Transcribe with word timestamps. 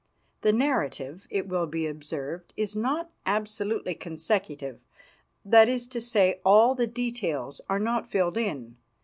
The 0.41 0.51
narrative, 0.51 1.27
it 1.29 1.47
will 1.47 1.67
be 1.67 1.85
observed, 1.85 2.55
is 2.57 2.75
not 2.75 3.11
absolutely 3.27 3.93
consecutive; 3.93 4.79
that 5.45 5.69
is 5.69 5.85
to 5.89 6.01
say, 6.01 6.41
all 6.43 6.73
the 6.73 6.87
details 6.87 7.61
are 7.69 7.77
not 7.79 8.07
filled 8.07 8.35
in. 8.35 8.77